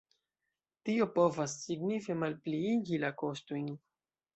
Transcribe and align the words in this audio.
Tio 0.89 1.07
povas 1.19 1.55
signife 1.67 2.19
malpliigi 2.25 3.05
la 3.09 3.17
kostojn. 3.25 3.75